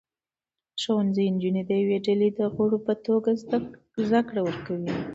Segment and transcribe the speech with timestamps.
[0.81, 3.31] ښوونځي نجونې د یوې ډلې د غړو په توګه
[4.07, 4.91] زده کړې ورکوي.